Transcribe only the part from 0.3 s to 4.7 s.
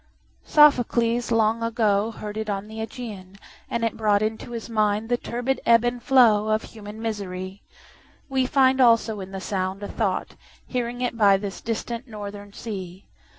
Sophocles long agoHeard it on the Ægæan, and it broughtInto his